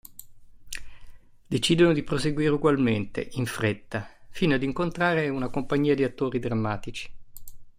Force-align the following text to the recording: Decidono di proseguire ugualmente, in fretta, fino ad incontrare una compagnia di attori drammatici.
Decidono 1.45 1.93
di 1.93 2.01
proseguire 2.01 2.49
ugualmente, 2.49 3.27
in 3.33 3.45
fretta, 3.45 4.09
fino 4.29 4.55
ad 4.55 4.63
incontrare 4.63 5.29
una 5.29 5.49
compagnia 5.49 5.93
di 5.93 6.03
attori 6.03 6.39
drammatici. 6.39 7.07